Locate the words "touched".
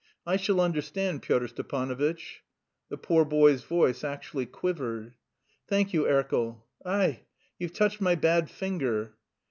7.73-8.01